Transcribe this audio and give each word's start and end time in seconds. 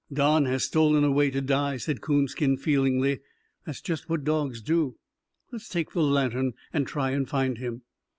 "Don 0.11 0.45
has 0.45 0.63
stolen 0.63 1.03
away 1.03 1.29
to 1.29 1.41
die," 1.41 1.77
said 1.77 2.01
Coonskin, 2.01 2.57
feelingly. 2.57 3.19
"That's 3.67 3.81
just 3.81 4.09
what 4.09 4.23
dogs 4.23 4.59
do. 4.59 4.95
Let's 5.51 5.69
take 5.69 5.91
the 5.91 6.01
lantern 6.01 6.53
and 6.73 6.87
try 6.87 7.11
and 7.11 7.29
find 7.29 7.59
him." 7.59 7.83